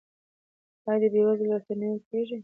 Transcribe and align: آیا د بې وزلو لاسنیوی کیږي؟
آیا 0.87 0.99
د 1.01 1.05
بې 1.13 1.21
وزلو 1.27 1.49
لاسنیوی 1.57 1.99
کیږي؟ 2.09 2.37